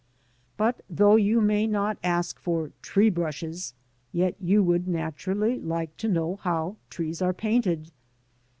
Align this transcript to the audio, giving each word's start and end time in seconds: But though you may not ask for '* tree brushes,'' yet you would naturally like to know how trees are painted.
But 0.57 0.81
though 0.89 1.15
you 1.15 1.41
may 1.41 1.67
not 1.67 1.99
ask 2.03 2.39
for 2.39 2.71
'* 2.75 2.81
tree 2.81 3.11
brushes,'' 3.11 3.75
yet 4.11 4.33
you 4.41 4.63
would 4.63 4.87
naturally 4.87 5.59
like 5.59 5.95
to 5.97 6.07
know 6.07 6.37
how 6.37 6.77
trees 6.89 7.21
are 7.21 7.33
painted. 7.35 7.91